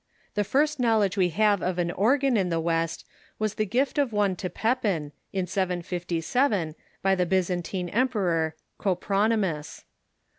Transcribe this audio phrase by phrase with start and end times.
[0.33, 3.05] The first knowledge we have of an organ in the West
[3.37, 9.83] was the gift of one to Pepin, in 757, by the Byzantine emperor, Copronj'mus.